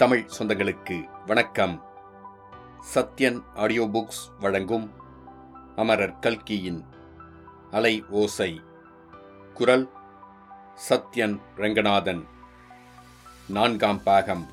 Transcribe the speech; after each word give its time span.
தமிழ் 0.00 0.28
சொந்தங்களுக்கு 0.38 1.26
வணக்கம். 1.26 1.84
Sathyan 2.94 3.42
audio 3.54 3.86
books 3.86 4.22
வழங்கும் 4.38 4.92
அமரர் 5.76 6.18
கல்கியின் 6.18 6.84
அலை 7.70 8.04
ஓசை. 8.08 8.60
குரல் 9.54 9.90
சத்யன் 10.88 11.40
ரங்கநாதன். 11.56 12.26
நான்காம் 13.48 14.02
பாகம் 14.02 14.50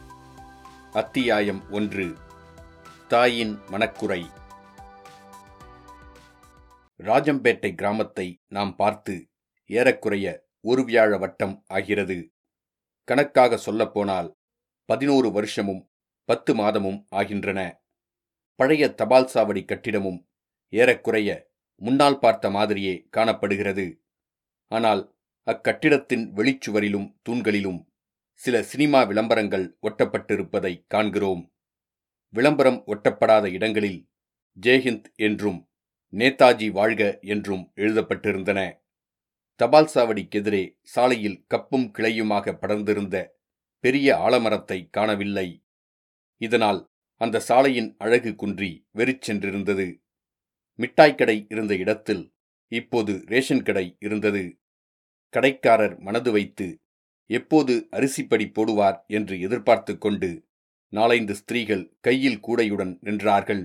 அத்தியாயம் 0.93 1.71
ஒன்று 1.71 2.13
தாயின் 3.07 3.59
மனக்குறை 3.69 4.29
ராஜம்பேட்டை 7.03 7.75
கிராமத்தை 7.75 8.41
நாம் 8.47 8.75
பார்த்து 8.75 9.29
ஏறக்குறைய 9.65 10.45
ஒரு 10.61 10.81
வியாழ 10.81 11.19
வட்டம் 11.19 11.63
ஆகிறது. 11.67 12.31
கணக்காக 13.03 13.57
சொல்லப்போனால் 13.57 14.35
பதினோரு 14.89 15.31
வருஷமும் 15.31 15.81
பத்து 16.25 16.55
மாதமும் 16.55 16.99
ஆகின்றன. 17.15 17.59
பழைய 18.59 18.83
தபால் 18.93 19.29
சாவடி 19.33 19.61
கட்டிடமும் 19.65 20.19
ஏறக்குறைய 20.73 21.29
முன்னால் 21.75 22.19
பார்த்த 22.19 22.49
மாதிரியே 22.49 23.07
காணப்படுகிறது. 23.09 23.85
ஆனால் 24.71 25.01
அக்கட்டிடத்தின் 25.47 26.25
வெளிச்சுவரிலும் 26.33 27.07
தூண்களிலும் 27.29 27.79
சில 28.33 28.63
சினிமா 28.63 29.03
விளம்பரங்கள் 29.03 29.77
ஒட்டப்பட்டிருப்பதை 29.81 30.73
காண்கிறோம். 30.87 31.43
விளம்பரம் 32.33 32.83
ஒட்டப்படாத 32.87 33.45
இடங்களில் 33.51 34.01
ஜெய்ஹிந்த் 34.57 35.07
என்றும் 35.15 35.59
நேதாஜி 36.13 36.67
வாழ்க 36.71 37.03
என்றும் 37.21 37.63
எழுதப்பட்டிருந்தன. 37.75 38.59
தபால் 39.59 39.89
சாவடிக்கெதிரே 39.93 40.63
சாலையில் 40.81 41.39
கப்பும் 41.47 41.87
கிளையுமாக 41.97 42.53
படர்ந்திருந்த 42.53 43.15
பெரிய 43.79 44.15
ஆலமரத்தை 44.15 44.89
காணவில்லை. 44.89 45.65
இதனால் 46.37 46.91
அந்த 47.15 47.39
சாலையின் 47.39 47.95
அழகு 47.97 48.35
குன்றி 48.35 48.87
வெறிச்சென்றிருந்தது 48.95 49.87
மிட்டாய்க்கடை 50.79 51.45
இருந்த 51.49 51.75
இடத்தில் 51.75 52.33
இப்போது 52.67 53.23
ரேஷன் 53.25 53.63
கடை 53.63 53.95
இருந்தது. 53.99 54.59
கடைக்காரர் 55.29 55.99
மனது 55.99 56.31
வைத்து 56.31 56.81
எப்போது 57.25 57.87
அரிசிப்படி 57.91 58.45
போடுவார்? 58.51 58.99
என்று 59.07 59.39
எதிர்பார்த்து 59.39 59.97
கொண்டு 59.97 60.45
நாலைந்து 60.93 61.35
ஸ்திரீகள் 61.35 61.97
கையில் 61.99 62.39
கூடையுடன் 62.47 62.93
நின்றார்கள். 63.03 63.63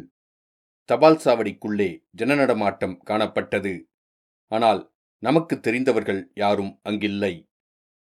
தபால் 0.84 1.20
சாவடிக்குள்ளே 1.24 2.04
ஜனநடமாட்டம் 2.16 2.96
காணப்பட்டது. 3.06 3.74
ஆனால் 4.46 4.94
நமக்கு 5.18 5.60
தெரிந்தவர்கள் 5.60 6.30
யாரும் 6.34 6.80
அங்கில்லை. 6.84 7.48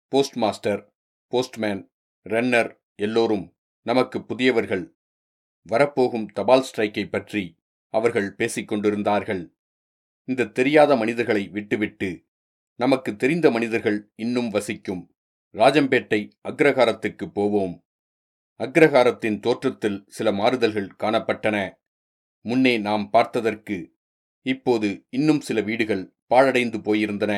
போஸ்ட் 0.08 0.36
மாஸ்டர் 0.36 0.82
போஸ்ட்மேன் 1.28 1.93
ரன்னர் 2.30 2.72
எல்லோரும் 2.96 3.46
நமக்கு 3.82 4.26
புதியவர்கள். 4.26 4.98
வரப்போகும் 5.62 6.28
தபால் 6.28 6.66
ஸ்ட்ரைக்கை 6.70 7.10
பற்றி 7.10 7.44
அவர்கள் 7.90 8.36
பேசிக்கொண்டிருந்தார்கள் 8.38 9.44
இந்த 10.26 10.46
தெரியாத 10.46 10.96
மனிதர்களை 10.96 11.48
விட்டுவிட்டு 11.48 12.26
நமக்கு 12.80 13.16
தெரிந்த 13.16 13.52
மனிதர்கள் 13.52 14.12
இன்னும் 14.16 14.50
வசிக்கும். 14.50 15.04
ராஜம்பேட்டை 15.56 16.32
அக்ரஹாரத்துக்கு 16.50 17.26
போவோம். 17.26 17.76
அக்ரஹாரத்தின் 18.60 19.40
தோற்றத்தில் 19.40 20.04
சில 20.08 20.32
மாறுதல்கள் 20.32 20.96
காணப்பட்டன. 21.00 21.58
முன்னே 22.46 22.78
நாம் 22.78 23.10
பார்த்ததற்கு 23.14 23.78
இப்போது 24.46 25.08
இன்னும் 25.10 25.42
சில 25.42 25.62
வீடுகள் 25.62 26.16
பாழடைந்து 26.30 26.80
போயிருந்தன. 26.80 27.34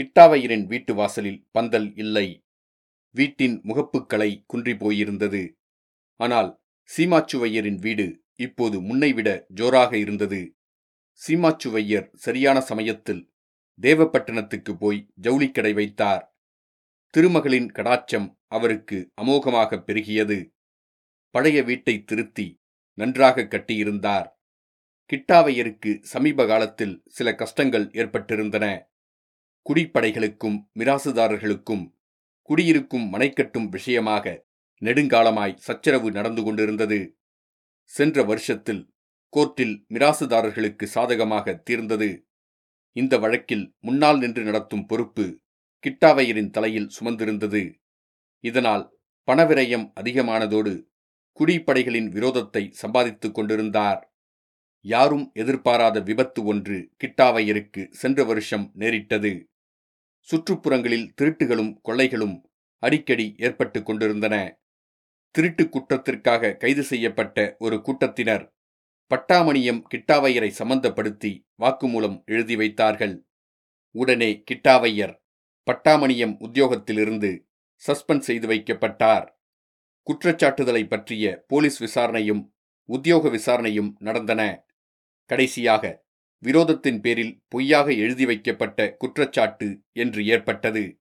கிட்டாவையரின் 0.00 0.66
வீட்டு 0.66 0.94
வாசலில் 0.94 1.46
பந்தல் 1.50 1.96
இல்லை. 1.96 2.45
வீட்டின் 3.16 3.56
முகப்புக்களை 3.64 4.30
குன்றி 4.46 4.72
போயிருந்தது. 4.72 5.42
ஆனால் 6.20 6.50
சீமாச்சுவையரின் 6.90 7.78
வீடு 7.78 8.06
இப்போது 8.36 8.76
முன்னைவிட 8.80 9.28
ஜோராக 9.48 9.92
இருந்தது. 9.96 10.40
சீமாச்சுவையர் 11.20 12.08
சரியான 12.14 12.60
சமயத்தில் 12.60 13.22
தேவப்பட்டினத்துக்கு 13.82 14.72
போய் 14.78 15.00
ஜவுளிக்கடை 15.22 15.72
வைத்தார். 15.74 16.24
திருமகளின் 17.14 17.68
கடாச்சம் 17.72 18.28
அவருக்கு 18.46 18.98
அமோகமாக 19.22 19.78
பெருகியது. 19.86 20.38
பழைய 21.34 21.58
வீட்டை 21.62 21.94
திருத்தி 22.04 22.46
நன்றாக 22.98 23.42
கட்டியிருந்தார். 23.42 24.28
கிட்டாவையருக்கு 25.10 25.90
சமீப 26.02 26.46
காலத்தில் 26.46 26.94
சில 27.08 27.34
கஷ்டங்கள் 27.34 27.86
ஏற்பட்டிருந்தன. 28.00 28.66
குடிப்படைகளுக்கும் 29.66 30.58
மிராசுதாரர்களுக்கும் 30.78 31.84
குடியிருக்கும் 32.48 33.06
மனைக்கட்டும் 33.12 33.68
விஷயமாக 33.68 34.44
நெடுங்காலமாய் 34.82 35.56
சச்சரவு 35.56 36.08
நடந்து 36.10 36.42
கொண்டிருந்தது. 36.42 37.00
சென்ற 37.90 38.22
வருஷத்தில் 38.22 38.82
கோர்ட்டில் 39.32 39.74
மிராசுதாரர்களுக்கு 39.94 40.84
சாதகமாக 40.84 41.54
தீர்ந்தது. 41.64 42.10
இந்த 42.96 43.14
வழக்கில் 43.18 43.64
முன்னால் 43.80 44.18
நின்று 44.18 44.42
நடத்தும் 44.42 44.86
பொறுப்பு 44.86 45.26
கிட்டாவையரின் 45.84 46.50
தலையில் 46.50 46.90
சுமந்திருந்தது. 47.00 47.62
இதனால் 48.44 48.84
பணவிரயம் 49.28 49.86
அதிகமானதோடு 50.00 50.72
குடிப்படைகளின் 51.40 52.08
விரோதத்தை 52.08 52.62
சம்பாதித்துக் 52.72 53.34
கொண்டிருந்தார். 53.34 54.00
யாரும் 54.84 55.26
எதிர்பாராத 55.34 56.00
விபத்து 56.00 56.40
ஒன்று 56.44 56.76
கிட்டாவையருக்கு 57.00 57.82
சென்ற 57.90 58.24
வருஷம் 58.24 58.66
நேரிட்டது. 58.74 59.32
சுற்றுப்புறங்களில் 60.30 61.12
திருட்டுகளும் 61.20 61.80
கொள்ளைகளும் 61.82 62.50
அடிக்கடி 62.78 63.34
ஏற்பட்டு 63.38 63.82
கொண்டிருந்தன. 63.82 64.60
திருட்டு 65.30 65.68
குற்றத்திற்காக 65.68 66.56
கைது 66.56 66.82
செய்யப்பட்ட 66.82 67.56
ஒரு 67.58 67.80
கூட்டத்தினர் 67.80 68.54
பட்டாமணியம் 69.14 69.82
கிட்டாவையரை 69.94 70.50
சம்பந்தப்படுத்தி 70.58 71.46
வாக்குமூலம் 71.58 72.24
எழுதி 72.24 72.56
வைத்தார்கள். 72.56 73.26
உடனே 73.90 74.42
கிட்டாவையர் 74.50 75.14
பட்டாமணியம் 75.66 76.36
உத்தியோகத்திலிருந்து 76.40 77.46
சஸ்பெண்ட் 77.86 78.18
செய்து 78.18 78.48
வைக்கப்பட்டார். 78.48 79.28
குற்றச்சாட்டுதலை 80.02 80.88
பற்றிய 80.88 81.44
போலீஸ் 81.46 81.78
விசாரணையும் 81.82 82.42
உத்தியோக 82.84 83.28
விசாரணையும் 83.28 83.96
நடந்தன. 83.98 84.64
கடைசியாக 85.30 86.05
விரோதத்தின் 86.44 87.00
பேரில் 87.00 87.42
பொய்யாக 87.48 87.92
எழுதி 87.92 88.26
வைக்கப்பட்ட 88.26 88.96
குற்றச்சாட்டு 88.96 89.82
என்று 89.92 90.26
ஏற்பட்டது. 90.26 91.00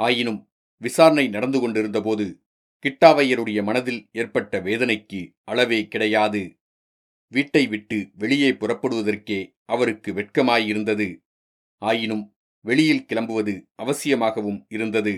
ஆயினும் 0.00 0.50
விசாரணை 0.82 1.28
நடந்து 1.28 1.60
கொண்டிருந்தபோது 1.60 2.42
கிட்டாவையருடைய 2.84 3.62
மனதில் 3.62 4.08
ஏற்பட்ட 4.12 4.60
வேதனைக்கு 4.60 5.20
அளவே 5.44 5.88
கிடையாது. 5.88 6.58
வீட்டை 7.28 7.66
விட்டு 7.66 8.10
வெளியே 8.14 8.50
புறப்படுவதற்கே 8.52 9.56
அவருக்கு 9.64 10.12
வெட்கமாயிருந்தது. 10.12 11.08
ஆயினும் 11.82 12.36
வெளியில் 12.64 13.06
கிளம்புவது 13.06 13.54
அவசியமாகவும் 13.74 14.66
இருந்தது. 14.68 15.14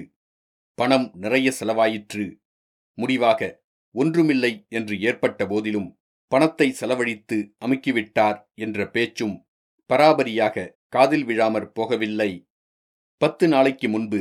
பணம் 0.74 1.10
நிறைய 1.14 1.52
செலவாயிற்று. 1.60 2.40
முடிவாக 2.98 3.40
ஒன்றுமில்லை 3.94 4.66
என்று 4.68 5.00
ஏற்பட்ட 5.00 5.46
போதிலும் 5.46 5.88
பணத்தை 6.32 6.68
செலவழித்து 6.70 7.36
அமுக்கிவிட்டார் 7.64 8.38
என்ற 8.54 8.88
பேச்சும் 8.90 9.36
பராபரியாக 9.90 10.66
காதில் 10.88 11.24
விழாமற் 11.24 11.70
போகவில்லை. 11.78 12.30
பத்து 13.20 13.44
நாளைக்கு 13.48 13.88
முன்பு 13.88 14.20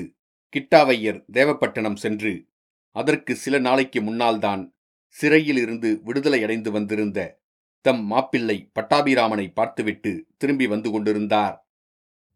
கிட்டாவையர் 0.53 1.19
தேவப்பட்டணம் 1.33 1.99
சென்று 2.03 2.33
அதற்கு 2.95 3.33
சில 3.35 3.55
நாளைக்கு 3.59 3.99
முன்னால்தான் 4.01 4.63
சிறையிலிருந்து 5.15 5.89
விடுதலை 6.03 6.39
அடைந்து 6.43 6.69
வந்திருந்த 6.71 7.19
தம் 7.85 8.03
மாப்பிள்ளை 8.05 8.57
பட்டாபிராமனை 8.79 9.47
பார்த்துவிட்டு 9.53 10.11
திரும்பி 10.37 10.67
வந்து 10.67 10.89
கொண்டிருந்தார். 10.91 11.57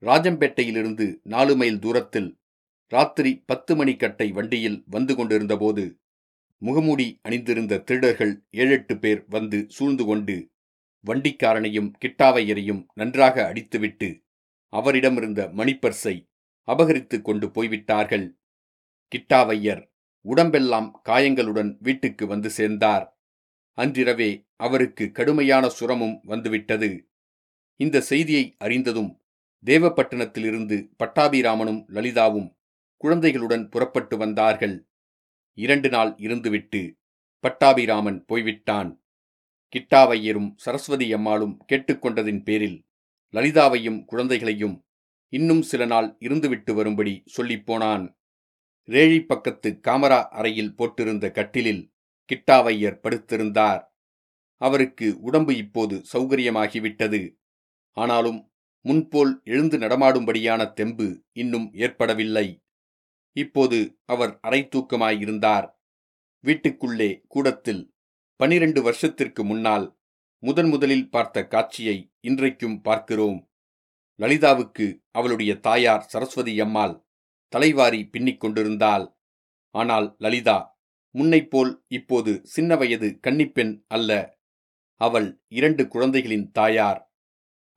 ராஜம்பேட்டையிலிருந்து 0.03 1.05
நாலு 1.23 1.53
மைல் 1.55 1.79
தூரத்தில் 1.79 2.29
ராத்திரி 2.91 3.31
பத்து 3.45 3.73
மணிக்கட்டை 3.75 4.27
வண்டியில் 4.31 4.77
வந்து 4.85 5.13
கொண்டிருந்தபோது 5.15 5.83
முகமூடி 6.61 7.19
அணிந்திருந்த 7.21 7.77
திருடர்கள் 7.77 8.45
ஏழெட்டு 8.49 8.97
பேர் 8.97 9.25
வந்து 9.27 9.65
சூழ்ந்து 9.69 10.05
கொண்டு 10.05 10.51
வண்டிக்காரனையும் 11.07 11.91
கிட்டாவையரையும் 12.05 12.85
நன்றாக 12.93 13.53
அடித்துவிட்டு 13.53 14.25
அவரிடமிருந்த 14.71 15.41
மணிப்பர்ஸை 15.53 16.27
அபகரித்து 16.63 17.21
கொண்டு 17.21 17.51
போய்விட்டார்கள். 17.51 18.39
கிட்டாவையர் 19.15 19.91
உடம்பெல்லாம் 20.21 21.01
காயங்களுடன் 21.03 21.77
வீட்டுக்கு 21.79 22.27
வந்து 22.27 22.49
சேர்ந்தார். 22.49 23.19
அன்றிரவே 23.73 24.47
அவருக்கு 24.55 25.11
கடுமையான 25.11 25.69
சுரமும் 25.69 26.19
வந்துவிட்டது. 26.23 27.09
இந்த 27.75 28.01
செய்தியை 28.01 28.55
அறிந்ததும் 28.57 29.23
தேவப்பட்டினத்திலிருந்து 29.65 30.89
பட்டாபிராமனும் 31.03 31.85
லலிதாவும் 31.87 32.49
குழந்தைகளுடன் 32.97 33.69
புறப்பட்டு 33.69 34.17
வந்தார்கள். 34.17 34.88
இரண்டு 35.53 35.89
நாள் 35.89 36.15
இருந்துவிட்டு 36.15 36.97
பட்டாபிராமன் 37.39 38.25
போய்விட்டான். 38.25 39.03
கிட்டாவையரும் 39.75 40.53
சரஸ்வதி 40.55 41.13
அம்மாளும் 41.13 41.65
கேட்டுக்கொண்டதின் 41.71 42.43
பேரில் 42.43 42.87
லலிதாவையும் 43.33 44.05
குழந்தைகளையும் 44.05 44.85
இன்னும் 45.27 45.61
சில 45.61 45.85
நாள் 45.85 46.17
இருந்துவிட்டு 46.19 46.73
வரும்படி 46.73 47.23
சொல்லிப் 47.25 47.65
போனான். 47.65 48.17
ரேழி 48.87 49.25
பக்கத்து 49.25 49.79
காமரா 49.87 50.23
அறையில் 50.23 50.75
போட்டிருந்த 50.77 51.31
கட்டிலில் 51.31 51.93
கிட்டாவையர் 52.33 52.99
படுத்திருந்தார். 53.03 53.83
அவருக்கு 54.55 55.19
உடம்பு 55.19 55.57
இப்போது 55.57 56.03
சௌகரியமாகிவிட்டது. 56.13 57.35
ஆனாலும் 57.91 58.51
முன்போல் 58.81 59.41
எழுந்து 59.43 59.77
நடமாடும்படியான 59.77 60.73
தெம்பு 60.73 61.23
இன்னும் 61.31 61.73
ஏற்படவில்லை. 61.73 62.63
இப்போது 63.43 63.79
அவர் 64.05 64.33
அரை 64.41 64.61
தூக்கமாயிருந்தார் 64.73 65.67
வீட்டுக்குள்ளே 66.43 67.11
கூடத்தில் 67.27 67.83
பனிரெண்டு 68.39 68.79
வருஷத்திற்கு 68.81 69.41
முன்னால் 69.43 69.87
முதன் 70.43 70.69
முதலில் 70.69 71.09
பார்த்த 71.09 71.37
காட்சியை 71.47 71.95
இன்றைக்கும் 72.19 72.77
பார்க்கிறோம். 72.81 73.39
லலிதாவுக்கு 74.19 74.85
அவளுடைய 75.11 75.51
தாயார் 75.57 76.05
சரஸ்வதி 76.11 76.53
அம்மாள் 76.59 76.95
தலைவாரி 77.53 78.01
பின்னிக் 78.05 78.39
கொண்டிருந்தாள். 78.39 79.05
ஆனால் 79.75 80.07
லலிதா 80.19 80.57
முன்னைப்போல் 81.15 81.71
இப்போது 81.87 82.31
சின்ன 82.45 82.75
வயது 82.75 83.07
கன்னிப்பெண் 83.27 83.73
அல்ல. 83.87 84.11
அவள் 85.01 85.29
இரண்டு 85.49 85.83
குழந்தைகளின் 85.87 86.47
தாயார். 86.51 87.01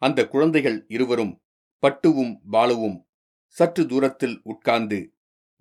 அந்த 0.03 0.21
குழந்தைகள் 0.29 0.79
இருவரும் 0.89 1.35
பட்டுவும் 1.83 2.35
பாலுவும் 2.53 2.99
சற்று 3.57 3.83
தூரத்தில் 3.87 4.37
உட்கார்ந்து 4.43 4.99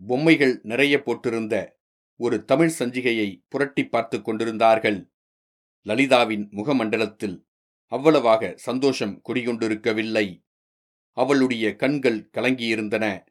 பொம்மைகள் 0.07 0.59
நிறைய 0.63 0.98
போட்டிருந்த 0.98 1.69
ஒரு 2.15 2.45
தமிழ் 2.45 2.71
சஞ்சிகையை 2.80 3.44
புரட்டி 3.48 3.88
பார்த்து 3.88 4.21
கொண்டிருந்தார்கள். 4.21 5.12
லலிதாவின் 5.81 6.50
முகமண்டலத்தில் 6.50 7.45
அவ்வளவாக 7.86 8.53
சந்தோஷம் 8.56 9.21
குடிகொண்டிருக்கவில்லை. 9.30 10.45
அவளுடைய 11.12 11.75
கண்கள் 11.75 12.30
கலங்கியிருந்தன. 12.38 13.25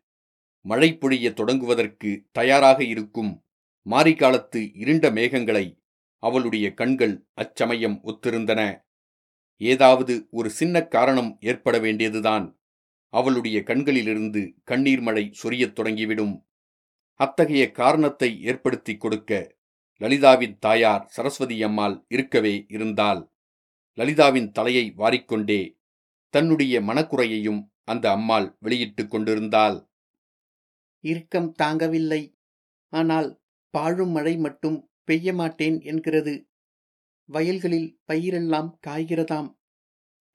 மழை 0.61 0.99
பொழிய 1.01 1.33
தொடங்குவதற்கு 1.33 2.23
தயாராக 2.33 2.85
இருக்கும் 2.85 3.45
மாரிகாலத்து 3.91 4.71
இருண்ட 4.75 5.11
மேகங்களை 5.11 5.79
அவளுடைய 6.17 6.75
கண்கள் 6.75 7.27
அச்சமயம் 7.33 8.01
ஒத்திருந்தன. 8.05 8.81
ஏதாவது 9.57 10.27
ஒரு 10.31 10.51
சின்ன 10.51 10.83
காரணம் 10.83 11.37
ஏற்பட 11.41 11.79
வேண்டியதுதான். 11.79 12.61
அவளுடைய 13.09 13.63
கண்களிலிருந்து 13.63 14.55
கண்ணீர் 14.65 15.01
மழை 15.01 15.35
சொரியத் 15.43 15.79
தொடங்கிவிடும். 15.81 16.49
அத்தகைய 17.21 17.65
காரணத்தை 17.71 18.31
ஏற்படுத்திக் 18.43 19.01
கொடுக்க 19.01 19.57
லலிதாவின் 20.01 20.55
தாயார் 20.59 21.05
சரஸ்வதி 21.07 21.63
அம்மாள் 21.63 21.97
இருக்கவே 22.09 22.55
இருந்தால் 22.69 23.21
லலிதாவின் 23.99 24.49
தலையை 24.51 24.87
வாரிக்கொண்டே 24.97 25.61
தன்னுடைய 26.35 26.75
மனக்குறையையும் 26.81 27.61
அந்த 27.85 28.05
அம்மாள் 28.11 28.57
வெளியிட்டுக் 28.59 29.11
கொண்டிருந்தாள். 29.11 29.77
இறுக்கம் 31.05 31.51
தாங்கவில்லை. 31.63 32.23
ஆனால் 32.93 33.29
பாழும் 33.75 34.11
மழை 34.11 34.35
மட்டும் 34.37 34.79
பெய்ய 35.05 35.33
மாட்டேன் 35.33 35.81
என்கிறது. 35.81 36.35
வயல்களில் 37.29 37.91
பயிரெல்லாம் 38.09 38.71
காய்கிறதாம். 38.87 39.51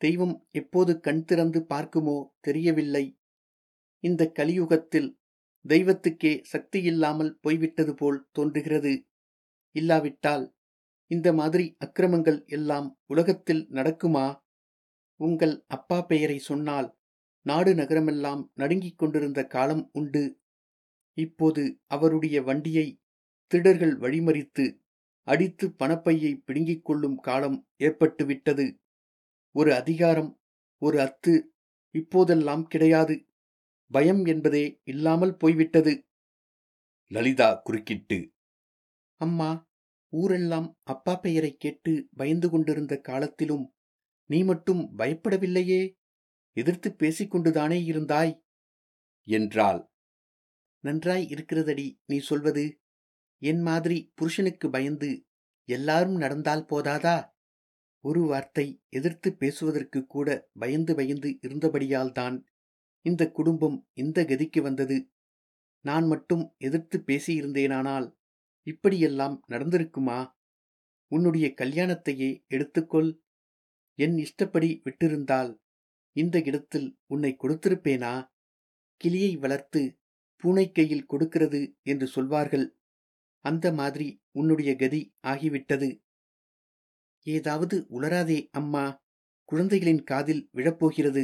தெய்வம் 0.01 0.35
எப்போது 0.51 0.99
கண் 0.99 1.23
திறந்து 1.23 1.59
பார்க்குமோ 1.69 2.17
தெரியவில்லை. 2.39 3.05
இந்த 4.03 4.31
கலியுகத்தில் 4.35 5.09
தெய்வத்துக்கே 5.67 6.43
சக்தி 6.43 6.81
இல்லாமல் 6.81 7.37
போய்விட்டது 7.41 7.93
போல் 7.93 8.27
தோன்றுகிறது. 8.31 8.93
இல்லாவிட்டால் 9.75 10.45
இந்த 11.11 11.33
மாதிரி 11.33 11.75
அக்கிரமங்கள் 11.85 12.45
எல்லாம் 12.45 12.99
உலகத்தில் 13.05 13.67
நடக்குமா? 13.69 14.25
உங்கள் 15.19 15.63
அப்பா 15.67 16.01
பெயரை 16.01 16.37
சொன்னால் 16.39 16.97
நாடு 17.41 17.73
நகரமெல்லாம் 17.73 18.41
நடுங்கிக் 18.53 18.97
கொண்டிருந்த 18.97 19.45
காலம் 19.45 19.89
உண்டு. 19.93 20.23
இப்போது 21.17 21.63
அவருடைய 21.85 22.41
வண்டியை 22.41 22.87
திருடர்கள் 23.51 23.95
வழிமறித்து 23.97 24.65
அடித்து 25.27 25.65
பணப்பையை 25.79 26.31
பிடுங்கிக் 26.45 26.85
கொள்ளும் 26.85 27.15
காலம் 27.17 27.67
ஏற்பட்டுவிட்டது. 27.79 28.65
ஒரு 29.55 29.73
அதிகாரம் 29.73 30.31
ஒரு 30.81 30.97
அத்து 30.99 31.33
இப்போதெல்லாம் 31.95 32.65
கிடையாது. 32.67 33.15
பயம் 33.91 34.25
என்பதே 34.25 34.81
இல்லாமல் 34.83 35.37
போய்விட்டது. 35.37 35.93
லலிதா 37.11 37.61
குறுக்கிட்டு 37.63 38.17
அம்மா 39.21 39.49
ஊரெல்லாம் 40.13 40.79
அப்பா 40.83 41.15
பெயரை 41.15 41.57
கேட்டு 41.57 42.07
பயந்து 42.15 42.49
கொண்டிருந்த 42.49 42.97
காலத்திலும் 42.99 43.65
நீ 44.29 44.43
மட்டும் 44.43 44.81
பயப்படவில்லையே? 44.99 45.81
எதிர்த்து 46.57 46.89
பேசிக்கொண்டுதானே 46.99 47.79
இருந்தாய்? 47.91 48.33
என்றாள். 49.27 49.81
நன்றாய் 50.83 51.25
இருக்கிறதடி 51.33 51.87
நீ 52.05 52.17
சொல்வது. 52.19 52.79
என் 53.41 53.61
மாதிரி 53.61 54.11
புருஷனுக்கு 54.15 54.69
பயந்து 54.69 55.09
எல்லாரும் 55.69 56.15
நடந்தால் 56.15 56.67
போதாதா? 56.69 57.17
ஒரு 58.03 58.21
வார்த்தை 58.21 58.83
எதிர்த்து 58.89 59.35
பேசுவதற்கு 59.35 60.05
கூட 60.05 60.49
பயந்து 60.53 60.95
பயந்து 60.95 61.29
இருந்தபடியால்தான் 61.41 62.35
இந்த 63.05 63.23
குடும்பம் 63.31 63.77
இந்த 63.93 64.23
கதிக்கு 64.23 64.61
வந்தது. 64.61 64.97
நான் 65.85 66.07
மட்டும் 66.07 66.55
எதிர்த்து 66.57 66.97
பேசியிருந்தேனானால் 67.07 68.07
இப்படியெல்லாம் 68.67 69.35
நடந்திருக்குமா? 69.49 70.19
உன்னுடைய 71.11 71.47
கல்யாணத்தையே 71.61 72.29
எடுத்துக்கொள். 72.49 73.11
என் 73.99 74.17
இஷ்டப்படி 74.17 74.69
விட்டிருந்தால் 74.83 75.51
இந்த 76.15 76.41
இடத்தில் 76.45 76.87
உன்னை 77.05 77.31
கொடுத்திருப்பேனா? 77.41 78.13
கிளியை 79.01 79.31
வளர்த்து 79.37 79.81
பூனை 80.43 80.71
கையில் 80.71 81.05
கொடுக்கிறது 81.05 81.61
என்று 81.83 82.07
சொல்வார்கள். 82.07 82.65
அந்த 83.45 83.65
மாதிரி 83.71 84.07
உன்னுடைய 84.31 84.75
கதி 84.75 85.01
ஆகிவிட்டது. 85.27 85.89
ஏதாவது 87.27 87.75
உளராதே 87.89 88.39
அம்மா. 88.51 88.85
குழந்தைகளின் 89.49 90.03
காதில் 90.03 90.43
விழப்போகிறது. 90.53 91.23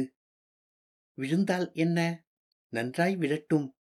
விழுந்தால் 1.14 1.70
என்ன? 1.72 2.26
நன்றாய் 2.68 3.16
விழட்டும். 3.16 3.74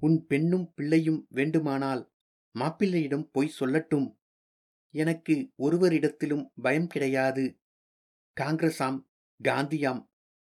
உன் 0.00 0.26
பெண்ணும் 0.26 0.72
பிள்ளையும் 0.74 1.26
வேண்டுமானால் 1.30 2.12
மாப்பிள்ளையிடம் 2.58 3.28
போய் 3.32 3.54
சொல்லட்டும். 3.60 4.16
எனக்கு 4.90 5.52
ஒருவரிடத்திலும் 5.58 6.50
பயம் 6.62 6.86
கிடையாது. 6.86 7.60
காங்கிரஸாம் 8.40 9.06
காந்தியாம் 9.44 10.08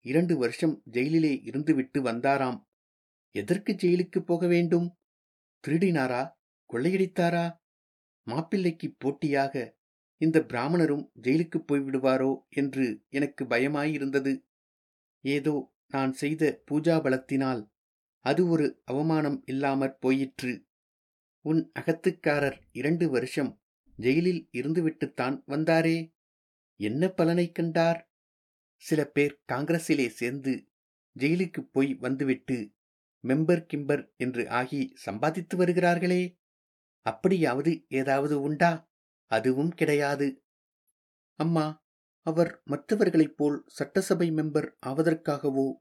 இரண்டு 0.00 0.36
வருஷம் 0.36 0.82
ஜெயிலிலே 0.90 1.40
இருந்துவிட்டு 1.44 1.98
வந்தாராம். 1.98 2.66
எதற்கு 3.30 3.72
ஜெயிலுக்கு 3.72 4.20
போக 4.20 4.46
வேண்டும்? 4.46 4.98
திருடினாரா? 5.68 6.32
கொள்ளையடித்தாரா? 6.72 7.58
மாப்பிள்ளைக்கு 8.22 8.94
போட்டியாக 8.98 9.78
இந்த 10.16 10.40
பிராமணரும் 10.40 11.10
ஜெயிலுக்கு 11.22 11.64
போய்விடுவாரோ 11.72 12.38
என்று 12.48 13.04
எனக்கு 13.08 13.44
பயமாயிருந்தது. 13.44 14.42
ஏதோ 15.20 15.69
நான் 15.90 16.12
செய்த 16.12 16.62
பூஜா 16.70 16.96
பலத்தினால் 17.00 17.62
அது 18.24 18.48
ஒரு 18.48 18.82
அவமானம் 18.84 19.42
இல்லாமற் 19.46 20.00
போயிற்று. 20.00 20.66
உன் 21.44 21.72
அகத்துக்காரர் 21.80 22.58
இரண்டு 22.72 23.10
வருஷம் 23.10 23.60
ஜெயிலில் 23.96 24.48
இருந்துவிட்டுத்தான் 24.52 25.36
வந்தாரே. 25.46 25.96
என்ன 26.76 27.08
பலனை 27.08 27.52
கண்டார்? 27.52 28.10
சில 28.76 29.04
பேர் 29.04 29.42
காங்கிரஸிலே 29.52 30.06
சேர்ந்து 30.08 30.68
ஜெயிலுக்கு 31.18 31.60
போய் 31.72 31.94
வந்துவிட்டு 31.94 32.72
மெம்பர் 33.28 33.66
கிம்பர் 33.66 34.12
என்று 34.16 34.48
ஆகி 34.50 34.92
சம்பாதித்து 34.94 35.56
வருகிறார்களே. 35.58 36.22
அப்படியாவது 37.06 37.86
ஏதாவது 37.88 38.40
உண்டா? 38.40 38.90
அதுவும் 39.30 39.70
கிடையாது. 39.70 40.44
அம்மா 41.34 41.66
அவர் 42.26 42.62
மற்றவர்களைப் 42.64 43.36
போல் 43.36 43.64
சட்டசபை 43.66 44.30
மெம்பர் 44.30 44.68
ஆவதற்காகவோ 44.86 45.72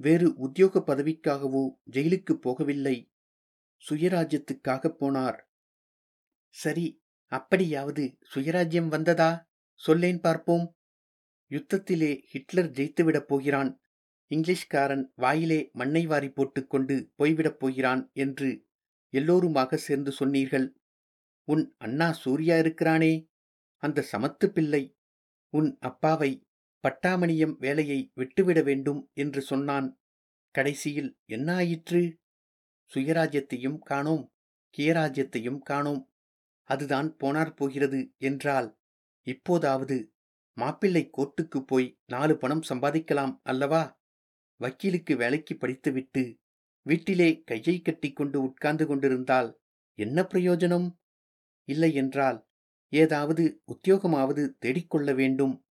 வேறு 0.00 0.34
உத்தியோக 0.34 0.82
பதவிக்காகவோ 0.86 1.70
ஜெயிலுக்கு 1.90 2.34
போகவில்லை. 2.44 3.12
சுயராஜ்யத்துக்காக 3.84 4.92
போனார். 5.00 5.38
சரி 6.48 7.02
அப்படியாவது 7.26 8.18
சுயராஜ்யம் 8.34 8.88
வந்ததா? 8.88 9.50
சொல்லேன் 9.72 10.20
பார்ப்போம். 10.20 10.76
யுத்தத்திலே 11.50 12.22
ஹிட்லர் 12.22 12.70
ஜெயித்துவிடப் 12.70 13.28
போகிறான். 13.28 13.82
இங்கிலீஷ்காரன் 14.30 15.04
வாயிலே 15.14 15.70
மண்ணை 15.72 16.06
வாரி 16.06 16.30
போட்டுக்கொண்டு 16.30 17.12
போய்விடப் 17.18 17.58
போகிறான் 17.58 18.10
என்று 18.12 18.66
எல்லோருமாக 19.08 19.76
சேர்ந்து 19.76 20.12
சொன்னீர்கள். 20.12 20.76
உன் 21.48 21.74
அண்ணா 21.78 22.12
சூர்யா 22.12 22.58
இருக்கிறானே? 22.58 23.28
அந்த 23.76 24.04
சமத்து 24.12 24.46
பிள்ளை 24.46 24.96
உன் 25.52 25.78
அப்பாவை 25.80 26.30
பட்டாமணியம் 26.84 27.54
வேலையை 27.58 27.98
விட்டுவிட 28.14 28.62
வேண்டும் 28.62 29.10
என்று 29.14 29.40
சொன்னான். 29.42 29.88
கடைசியில் 30.54 31.10
என்ன 31.26 31.54
ஆயிற்று 31.54 32.02
சுயராஜ்யத்தையும் 32.92 33.78
காணோம் 33.78 34.24
கியராஜ்யத்தையும் 34.78 35.58
காணோம். 35.58 36.02
அதுதான் 36.70 37.16
போனார் 37.22 37.54
போகிறது 37.54 38.00
என்றால் 38.18 38.68
இப்போதாவது 39.26 39.96
மாப்பிள்ளை 40.56 41.10
கோர்ட்டுக்கு 41.16 41.60
போய் 41.60 41.88
நாலு 42.06 42.34
பணம் 42.36 42.64
சம்பாதிக்கலாம் 42.68 43.34
அல்லவா? 43.42 43.82
வக்கீலுக்கு 44.60 45.16
வேலைக்கு 45.16 45.54
படித்துவிட்டு 45.56 46.22
வீட்டிலே 46.86 47.42
கையை 47.42 47.76
கட்டிக்கொண்டு 47.80 48.38
உட்கார்ந்து 48.42 48.86
கொண்டிருந்தால் 48.86 49.50
என்ன 49.98 50.22
பிரயோஜனம்? 50.22 50.88
இல்லை 51.68 51.94
என்றால் 51.94 52.38
ஏதாவது 52.90 53.62
உத்தியோகமாவது 53.66 54.52
தேடிக்கொள்ள 54.58 55.14
வேண்டும். 55.14 55.64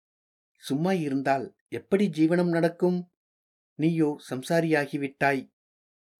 சும்மா 0.55 0.93
இருந்தால் 0.93 1.55
எப்படி 1.67 2.09
ஜீவனம் 2.09 2.49
நடக்கும்? 2.49 3.11
நீயோ 3.75 4.17
சம்சாரியாகிவிட்டாய். 4.29 5.51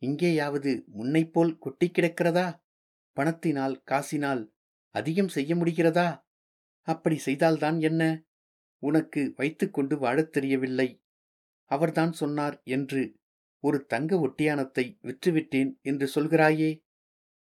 இங்கேயாவது 0.01 0.84
முன்னைப்போல் 0.98 1.58
கொட்டி 1.58 1.92
கிடக்கிறதா? 1.94 2.62
பணத்தினால் 3.13 3.84
காசினால் 3.92 4.54
அதிகம் 4.89 5.27
செய்ய 5.27 5.56
முடிகிறதா? 5.56 6.24
அப்படி 6.82 7.18
செய்தால்தான் 7.18 7.80
என்ன? 7.80 8.24
உனக்கு 8.77 9.34
வைத்துக்கொண்டு 9.36 9.98
வாழத் 9.98 10.32
தெரியவில்லை. 10.32 11.04
அவர்தான் 11.63 12.12
சொன்னார் 12.12 12.62
என்று 12.63 13.20
ஒரு 13.60 13.86
தங்க 13.86 14.16
ஒட்டியானத்தை 14.27 14.98
விற்றுவிட்டேன் 15.01 15.82
என்று 15.82 16.10
சொல்கிறாயே. 16.16 16.86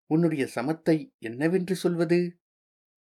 உன்னுடைய 0.07 0.49
சமத்தை 0.55 1.17
என்னவென்று 1.19 1.75
சொல்வது? 1.75 2.42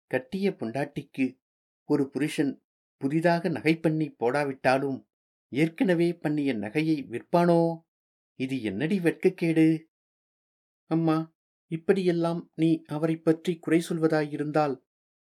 கட்டிய 0.08 0.50
பொண்டாட்டிக்கு 0.50 1.40
ஒரு 1.86 2.10
புருஷன் 2.10 2.64
புதிதாக 2.98 3.50
நகை 3.50 3.80
பண்ணி 3.80 4.16
போடாவிட்டாலும் 4.20 5.06
ஏற்கனவே 5.50 6.14
பண்ணிய 6.14 6.54
நகையை 6.54 7.08
விற்பானோ? 7.08 7.80
இது 8.36 8.62
என்னடி 8.62 9.00
வெட்கக்கேடு? 9.00 9.84
அம்மா 10.86 11.36
இப்படியெல்லாம் 11.72 12.52
நீ 12.56 12.82
அவரைப் 12.82 13.24
பற்றி 13.24 13.58
குறை 13.58 13.84
சொல்வதாயிருந்தால் 13.90 14.82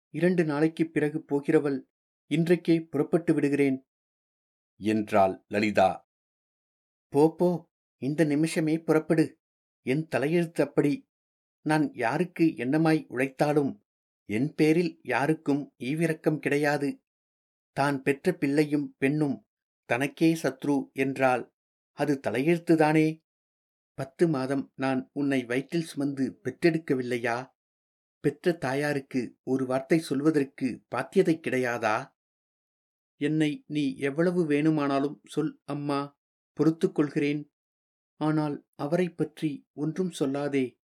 இரண்டு 0.09 0.45
நாளைக்குப் 0.45 0.93
பிறகு 0.93 1.25
போகிறவள் 1.25 1.81
இன்றைக்கே 2.29 2.81
புறப்பட்டு 2.81 3.33
விடுகிறேன். 3.33 3.87
என்றாள் 4.77 5.43
லலிதா. 5.47 6.09
போப்போ 7.15 7.35
போ 7.35 7.69
இந்த 7.97 8.23
நிமிஷமே 8.23 8.79
புறப்படு. 8.79 9.39
என் 9.81 10.07
தலையெழுத்து 10.15 10.61
அப்படி. 10.61 11.07
நான் 11.61 11.93
யாருக்கு 11.93 12.43
என்னமாய் 12.43 13.05
உழைத்தாலும் 13.07 13.84
என் 14.25 14.53
பேரில் 14.53 14.99
யாருக்கும் 15.03 15.73
ஈவிரக்கம் 15.79 16.39
கிடையாது. 16.39 17.01
தான் 17.71 18.01
பெற்ற 18.01 18.33
பிள்ளையும் 18.33 18.95
பெண்ணும் 18.97 19.45
தனக்கே 19.85 20.33
சத்ரு 20.33 20.91
என்றால் 20.91 21.53
அது 21.93 22.19
தலையெழுத்துதானே? 22.27 23.23
பத்து 23.93 24.27
மாதம் 24.27 24.71
நான் 24.75 25.09
உன்னை 25.13 25.45
வயிற்றில் 25.45 25.83
சுமந்து 25.83 26.39
பெற்றெடுக்கவில்லையா? 26.43 27.53
பெற்ற 28.19 28.51
தாயாருக்கு 28.51 29.37
ஒரு 29.43 29.65
வார்த்தை 29.65 29.99
சொல்வதற்கு 29.99 30.85
பாத்தியதை 30.95 31.39
கிடையாதா? 31.39 32.13
என்னை 33.17 33.63
நீ 33.67 33.95
எவ்வளவு 33.95 34.45
வேணுமானாலும் 34.45 35.21
சொல் 35.25 35.59
அம்மா 35.65 36.17
பொறுத்து 36.53 36.91
கொள்கிறேன். 36.91 37.53
ஆனால் 38.15 38.65
அவரைப் 38.75 39.17
பற்றி 39.17 39.67
ஒன்றும் 39.73 40.11
சொல்லாதே. 40.19 40.79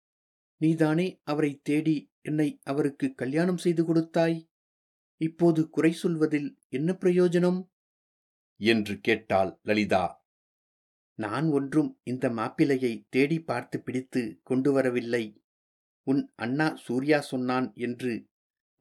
நீதானே 0.61 1.21
அவரை 1.23 1.59
தேடி 1.63 2.11
என்னை 2.29 2.49
அவருக்கு 2.63 3.07
கல்யாணம் 3.13 3.61
செய்து 3.65 3.83
கொடுத்தாய்? 3.85 4.37
இப்போது 5.21 5.61
குறை 5.69 5.91
சொல்வதில் 5.93 6.49
என்ன 6.69 6.89
பிரயோஜனம்? 7.01 7.59
என்று 8.59 8.93
கேட்டாள் 8.99 9.51
லலிதா. 9.63 10.05
நான் 11.19 11.47
ஒன்றும் 11.49 11.89
இந்த 12.03 12.25
மாப்பிளையை 12.29 12.93
தேடி 13.09 13.37
பார்த்து 13.41 13.77
பிடித்து 13.81 14.21
கொண்டு 14.43 14.69
வரவில்லை. 14.71 15.23
உன் 16.07 16.21
அண்ணா 16.35 16.67
சூர்யா 16.75 17.19
சொன்னான் 17.21 17.67
என்று 17.77 18.13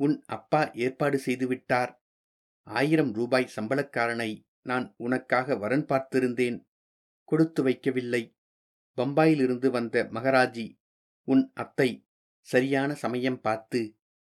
உன் 0.00 0.16
அப்பா 0.26 0.60
ஏற்பாடு 0.84 1.18
செய்துவிட்டார் 1.26 1.92
ஆயிரம் 2.66 3.12
ரூபாய் 3.12 3.52
சம்பளக்காரனை 3.56 4.30
நான் 4.62 4.86
உனக்காக 4.96 5.56
வரன் 5.56 5.86
பார்த்திருந்தேன். 5.90 6.58
கொடுத்து 7.28 7.60
வைக்கவில்லை. 7.64 8.22
பம்பாயிலிருந்து 8.98 9.68
வந்த 9.70 9.96
மகராஜி 10.14 10.66
உன் 11.28 11.44
அத்தை 11.54 11.90
சரியான 12.48 12.90
சமயம் 12.94 13.40
பார்த்து 13.40 13.80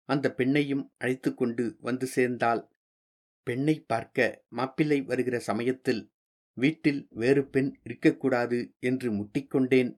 அந்த 0.08 0.34
பெண்ணையும் 0.36 0.84
அழைத்து 0.98 1.30
கொண்டு 1.34 1.64
வந்து 1.78 2.06
சேர்ந்தால் 2.06 2.62
பெண்ணை 3.46 3.74
பார்க்க 3.80 4.26
மாப்பிள்ளை 4.48 4.98
வருகிற 5.02 5.36
சமயத்தில் 5.38 6.02
வீட்டில் 6.56 7.00
வேறு 7.10 7.42
பெண் 7.46 7.70
இருக்கக்கூடாது 7.82 8.58
என்று 8.80 9.08
முட்டிக்கொண்டேன். 9.12 9.90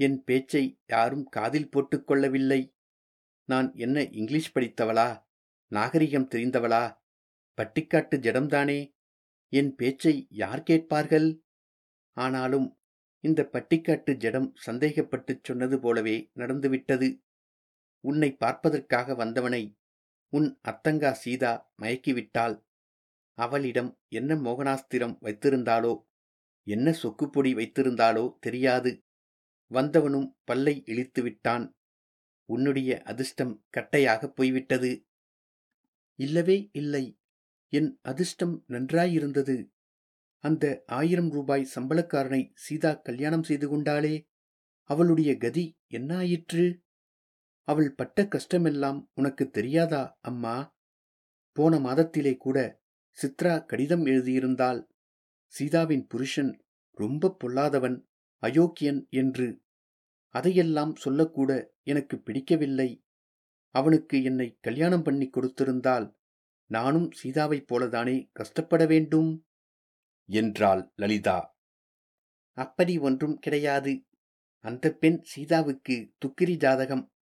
என் 0.00 0.18
பேச்சை 0.24 0.64
யாரும் 0.86 1.24
காதில் 1.28 1.68
போட்டுக்கொள்ளவில்லை 1.68 2.60
நான் 3.48 3.68
என்ன 3.74 4.04
இங்கிலீஷ் 4.10 4.52
படித்தவளா? 4.56 5.08
நாகரிகம் 5.72 6.28
தெரிந்தவளா? 6.34 6.84
பட்டிக்காட்டு 7.58 8.16
ஜடம்தானே? 8.26 8.78
என் 9.52 9.72
பேச்சை 9.74 10.14
யார் 10.42 10.62
கேட்பார்கள்? 10.62 11.28
ஆனாலும் 12.16 12.68
இந்த 13.24 13.40
பட்டிக்காட்டு 13.52 14.12
ஜடம் 14.16 14.48
சந்தேகப்பட்டுச் 14.66 15.44
சொன்னது 15.44 15.78
போலவே 15.80 16.16
நடந்துவிட்டது. 16.34 17.08
உன்னை 18.00 18.32
பார்ப்பதற்காக 18.34 19.14
வந்தவனை 19.14 19.78
உன் 20.32 20.58
அத்தங்கா 20.68 21.12
சீதா 21.12 21.72
மயக்கிவிட்டாள். 21.82 22.56
அவளிடம் 23.38 23.98
என்ன 24.08 24.34
மோகனாஸ்திரம் 24.34 25.16
வைத்திருந்தாளோ 25.20 25.92
என்ன 26.66 26.90
சொக்குப்பொடி 26.92 27.54
வைத்திருந்தாளோ 27.54 28.24
தெரியாது. 28.38 29.04
வந்தவனும் 29.70 30.28
பல்லை 30.44 30.82
இழித்து 30.84 31.22
விட்டான். 31.22 31.76
உன்னுடைய 32.48 33.02
அதிர்ஷ்டம் 33.02 33.64
கட்டையாகப் 33.76 34.34
போய்விட்டது. 34.34 35.06
இல்லவே 36.18 36.68
இல்லை. 36.72 37.04
என் 37.72 37.98
அதிர்ஷ்டம் 38.02 38.64
நன்றாயிருந்தது. 38.68 39.56
அந்த 40.44 40.64
ஆயிரம் 40.86 41.30
ரூபாய் 41.30 41.70
சம்பளக்காரனை 41.74 42.50
சீதா 42.54 42.92
கல்யாணம் 42.94 43.42
செய்து 43.42 43.66
கொண்டாளே 43.68 44.14
அவளுடைய 44.90 45.36
கதி 45.36 45.78
என்னாயிற்று? 45.88 46.64
அவள் 47.70 47.94
பட்ட 47.94 48.22
கஷ்டமெல்லாம் 48.22 49.08
உனக்கு 49.14 49.50
தெரியாதா 49.50 50.18
அம்மா? 50.20 50.76
போன 51.52 51.78
மாதத்திலே 51.78 52.36
கூட 52.36 52.82
சித்ரா 53.18 53.64
கடிதம் 53.64 54.04
எழுதியிருந்தால் 54.06 54.80
சீதாவின் 55.46 56.06
புருஷன் 56.06 56.64
ரொம்ப 56.90 57.36
பொல்லாதவன் 57.44 57.96
அயோக்கியன் 58.42 59.08
என்று. 59.10 59.62
அதையெல்லாம் 60.34 60.96
சொல்லக்கூட 60.96 61.74
எனக்கு 61.82 62.20
பிடிக்கவில்லை. 62.20 63.04
அவனுக்கு 63.74 64.22
என்னை 64.22 64.58
கல்யாணம் 64.60 65.02
பண்ணி 65.02 65.30
கொடுத்திருந்தால் 65.30 66.14
நானும் 66.70 67.08
சீதாவைப் 67.22 67.68
போலதானே 67.72 68.28
கஷ்டப்பட 68.32 68.86
வேண்டும்? 68.86 69.46
என்றாள் 70.28 70.92
லலிதா. 70.96 71.38
அப்படி 72.58 72.98
ஒன்றும் 72.98 73.38
கிடையாது. 73.38 74.04
அந்த 74.64 74.92
பெண் 74.92 75.18
சீதாவுக்கு 75.22 76.12
துக்கிரி 76.18 76.56
ஜாதகம் 76.56 77.12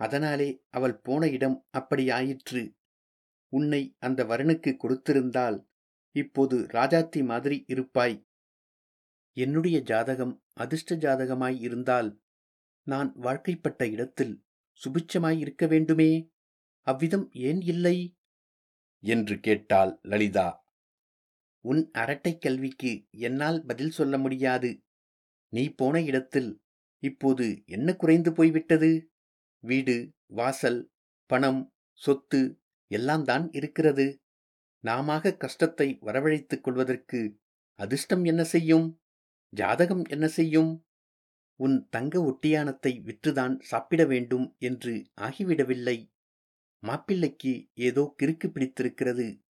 அதனாலே 0.00 0.64
அவள் 0.70 0.96
போன 0.96 1.28
இடம் 1.28 1.66
அப்படி 1.70 2.10
ஆயிற்று 2.10 2.74
உன்னை 3.48 3.96
அந்த 3.98 4.24
வரனுக்கு 4.24 4.76
கொடுத்திருந்தால் 4.76 5.68
இப்போது 6.10 6.58
ராஜாத்தி 6.58 7.24
மாதிரி 7.24 7.64
இருப்பாய். 7.66 8.28
என்னுடைய 9.32 9.80
ஜாதகம் 9.80 10.42
அதிர்ஷ்ட 10.52 10.94
ஜாதகமாய் 10.94 11.60
இருந்தால் 11.60 12.22
நான் 12.82 13.14
வாழ்க்கைப்பட்ட 13.16 13.90
இடத்தில் 13.90 14.44
சுபிட்சமாய் 14.84 15.38
இருக்க 15.38 15.66
வேண்டுமே? 15.66 16.32
அவ்விதம் 16.80 17.30
ஏன் 17.32 17.60
இல்லை? 17.60 18.16
என்று 18.98 19.40
கேட்டாள் 19.40 19.98
லலிதா. 20.02 20.68
உன் 21.60 21.90
அரட்டைக் 21.98 22.40
கல்விக்கு 22.40 23.06
என்னால் 23.10 23.64
பதில் 23.64 23.90
சொல்ல 23.90 24.18
முடியாது. 24.18 24.82
நீ 25.48 25.68
போன 25.68 26.02
இடத்தில் 26.02 26.62
இப்போது 26.98 27.62
என்ன 27.66 27.96
குறைந்து 27.96 28.32
போய்விட்டது? 28.32 29.09
வீடு 29.60 30.12
வாசல் 30.26 30.92
பணம் 31.26 31.74
சொத்து 31.94 32.60
எல்லாம் 32.86 33.24
தான் 33.24 33.50
இருக்கிறது. 33.52 34.20
நாம 34.80 35.20
கஷ்டத்தை 35.20 35.98
வரவழைத்துக் 36.00 36.60
கொள்வதற்கு 36.60 37.38
அதிர்ஷ்டம் 37.74 38.24
என்ன 38.24 38.44
செய்யும்? 38.44 39.00
ஜாதகம் 39.48 40.04
என்ன 40.04 40.28
செய்யும்? 40.28 40.84
உன் 41.56 41.88
தங்க 41.88 42.20
ஒட்டியானத்தை 42.20 43.02
விற்றுதான் 43.02 43.58
சாப்பிட 43.60 44.04
வேண்டும் 44.04 44.56
என்று 44.58 45.12
ஆகிவிடவில்லை. 45.14 46.12
மாப்பிள்ளைக்கு 46.78 47.70
ஏதோ 47.74 48.14
கிறுக்கு 48.22 48.48
பிடித்திருக்கிறது. 48.48 49.42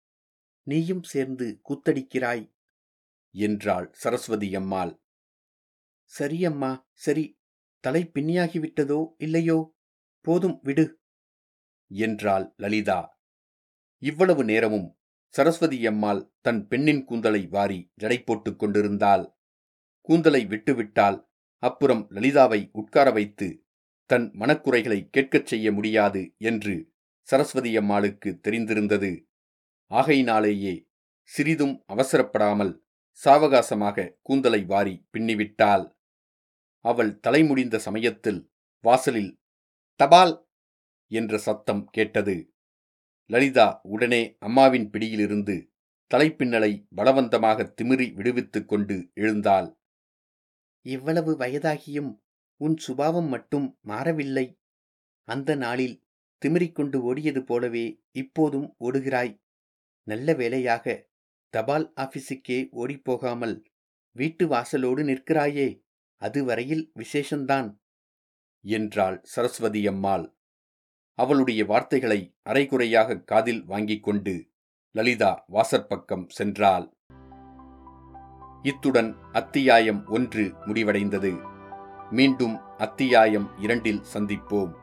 நீயும் 0.63 1.03
சேர்ந்து 1.03 1.61
கூத்தடிக்கிறாய் 1.69 2.53
என்றாள் 3.31 3.89
சரஸ்வதி 3.91 4.55
அம்மாள். 4.55 5.03
சரியம்மா 6.19 6.81
சரி. 6.93 7.39
தலை 7.79 8.11
பின்னியாகிவிட்டதோ 8.13 9.13
இல்லையோ? 9.17 9.78
போதும் 10.25 10.57
விடு! 10.63 10.85
என்றாள் 11.91 12.45
லலிதா. 12.57 12.99
இவ்வளவு 14.03 14.43
நேரமும் 14.43 14.87
சரஸ்வதி 15.33 15.79
அம்மாள் 15.87 16.21
தன் 16.41 16.67
பெண்ணின் 16.67 17.03
கூந்தலை 17.05 17.41
வாரி 17.47 17.79
ஜடை 18.01 18.17
போட்டுக் 18.23 18.59
கொண்டிருந்தாள். 18.59 19.25
கூந்தலை 20.09 20.41
விட்டுவிட்டால் 20.45 21.17
அப்புறம் 21.63 22.03
லலிதாவை 22.11 22.71
உட்கார 22.71 23.07
வைத்து 23.11 23.47
தன் 24.09 24.31
மனக்குறைகளை 24.33 24.99
கேட்கச் 25.09 25.45
செய்ய 25.45 25.71
முடியாது 25.71 26.21
என்று 26.41 26.75
சரஸ்வதி 27.27 27.77
அம்மாளுக்கு 27.77 28.29
தெரிந்திருந்தது. 28.47 29.11
ஆகையினாலேயே 29.91 30.73
சிறிதும் 31.29 31.75
அவசரப்படாமல் 31.87 32.73
சாவகாசமாக 33.21 34.09
கூந்தலை 34.21 34.61
வாரி 34.63 34.95
பின்னிவிட்டாள். 35.13 35.85
அவள் 36.85 37.19
தலைமுடிந்த 37.27 37.77
சமயத்தில் 37.79 38.41
வாசலில் 38.83 39.31
தபால் 39.99 40.47
என்ற 41.11 41.37
சத்தம் 41.37 41.85
கேட்டது. 41.85 42.53
லலிதா 43.25 43.79
உடனே 43.83 44.35
அம்மாவின் 44.39 44.89
பிடியிலிருந்து 44.89 45.71
தலைப்பின்னலை 46.15 46.85
பலவந்தமாக 46.95 47.73
திமிரி 47.81 48.13
விடுவித்துக் 48.13 48.67
கொண்டு 48.67 49.11
எழுந்தாள். 49.13 49.79
இவ்வளவு 50.81 51.37
வயதாகியும் 51.37 52.21
உன் 52.61 52.77
சுபாவம் 52.77 53.27
மட்டும் 53.27 53.77
மாறவில்லை. 53.81 54.59
அந்த 55.23 55.55
நாளில் 55.55 56.07
திமிரிக்கொண்டு 56.45 56.97
ஓடியது 57.11 57.41
போலவே 57.41 58.01
இப்போதும் 58.11 58.75
ஓடுகிறாய். 58.79 59.41
நல்ல 60.03 60.33
வேளையாக 60.33 61.09
தபால் 61.49 61.93
ஆபீஸுக்கே 61.95 62.61
ஓடிப்போகாமல் 62.71 63.63
வீட்டு 64.11 64.47
வாசலோடு 64.47 65.03
நிற்கிறாயே. 65.11 65.83
அதுவரையில் 66.17 66.91
விசேஷந்தான். 66.99 67.69
என்றாள் 68.61 69.19
சரஸ்வதி 69.23 69.87
அம்மாள். 69.87 70.35
அவளுடைய 71.13 71.65
வார்த்தைகளை 71.65 72.35
அரைகுறையாக 72.43 73.19
காதில் 73.19 73.65
வாங்கிக் 73.65 74.03
கொண்டு 74.03 74.51
லலிதா 74.91 75.45
வாசற்பக்கம் 75.51 76.27
சென்றாள். 76.37 76.97
இத்துடன் 78.61 79.15
அத்தியாயம் 79.31 80.07
ஒன்று 80.07 80.53
முடிவடைந்தது. 80.65 81.47
மீண்டும் 82.11 82.59
அத்தியாயம் 82.77 83.59
இரண்டில் 83.59 84.03
சந்திப்போம். 84.13 84.78